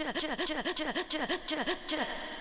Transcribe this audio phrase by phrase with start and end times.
[0.00, 2.39] チラチラチラチラチラチラチラチラ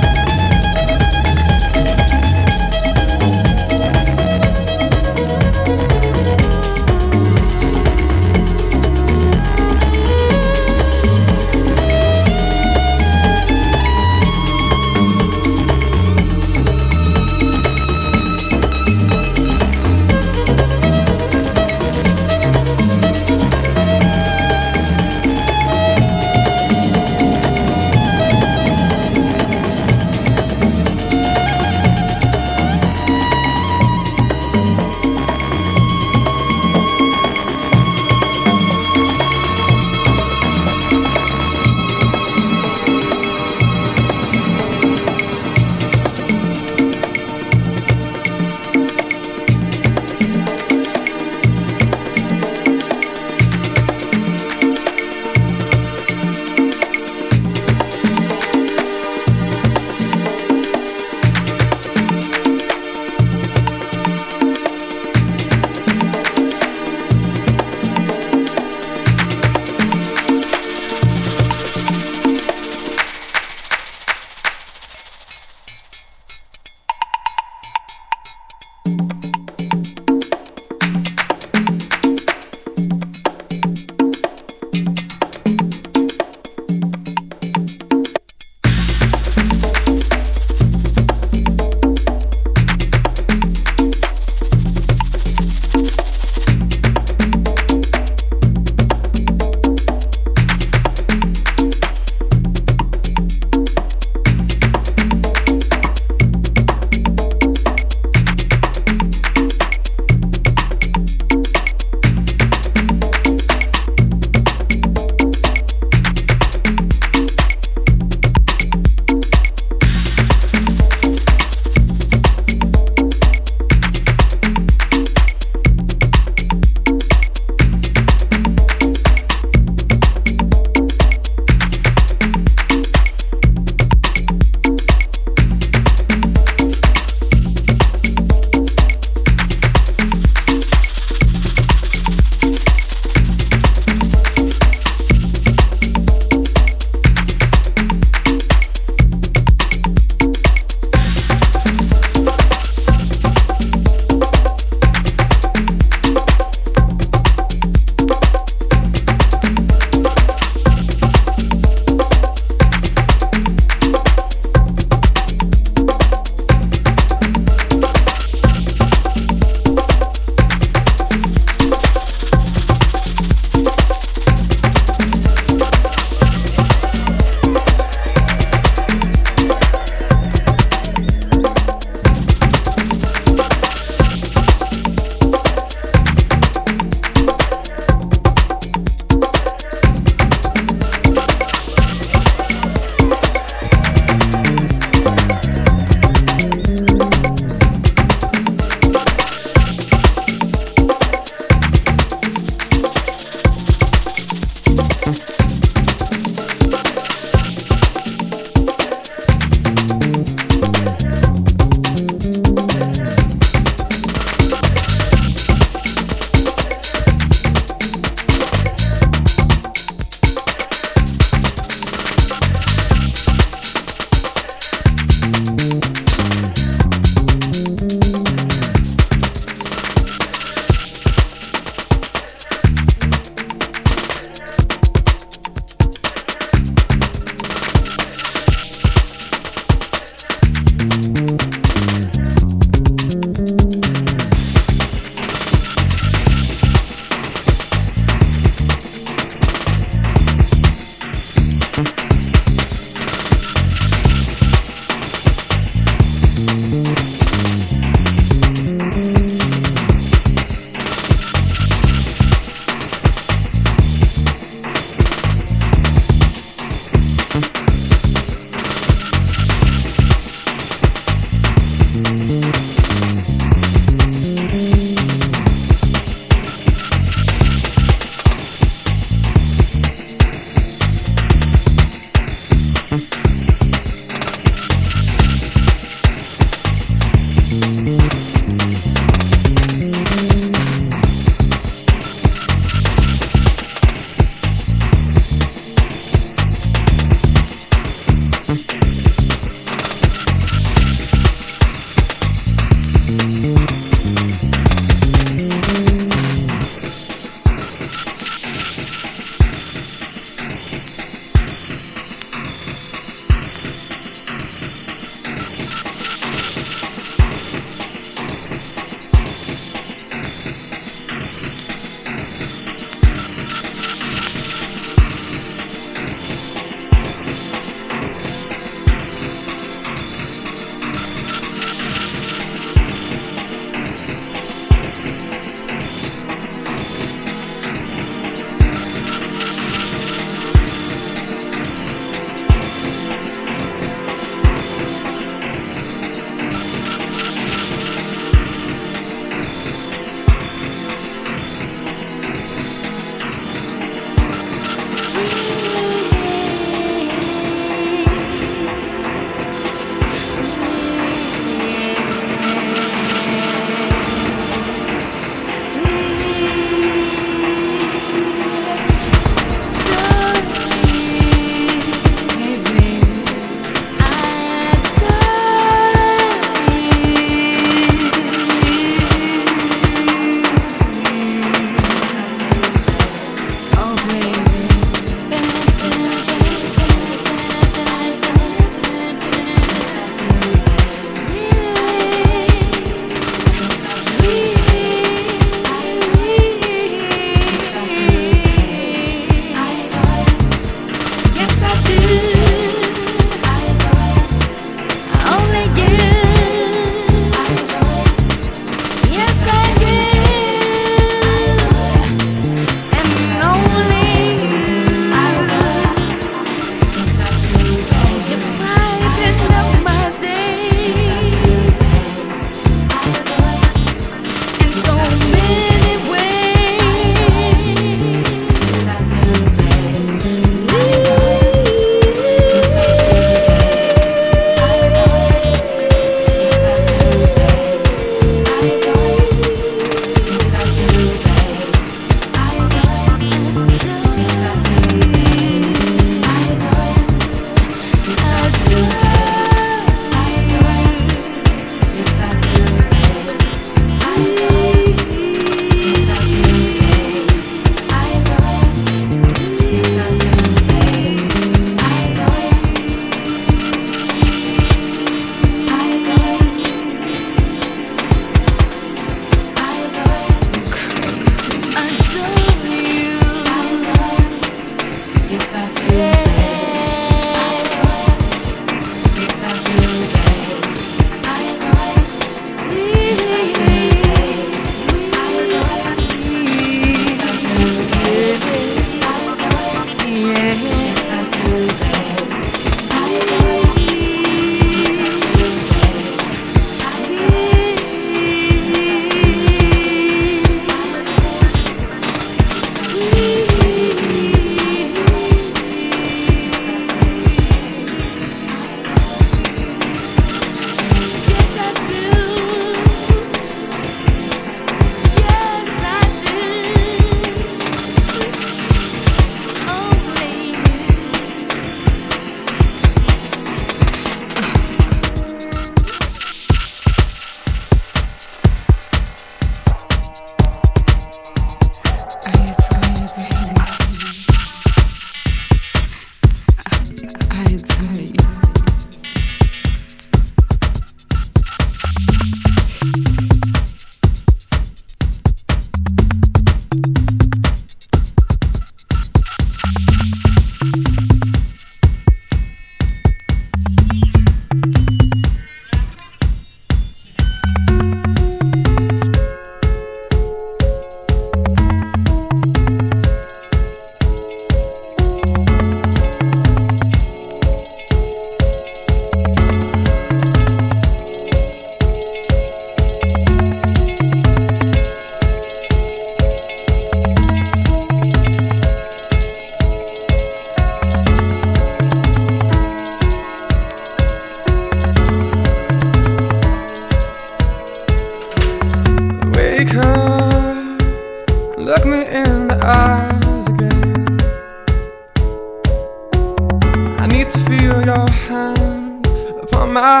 [597.94, 599.06] your hand
[599.42, 600.00] upon my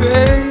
[0.00, 0.41] face.